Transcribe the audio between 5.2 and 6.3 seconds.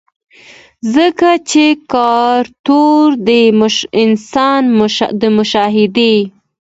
د مشاهدې